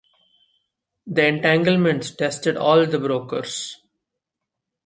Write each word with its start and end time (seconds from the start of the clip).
The 1.05 1.27
entanglements 1.27 2.09
tested 2.09 2.57
all 2.57 2.87
the 2.87 2.97
brokers. 2.97 3.83